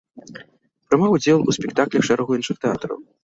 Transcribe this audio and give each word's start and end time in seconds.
Прымаў 0.93 1.11
удзел 1.17 1.39
у 1.49 1.55
спектаклях 1.59 2.09
шэрагу 2.09 2.31
іншых 2.41 2.57
тэатраў. 2.67 2.97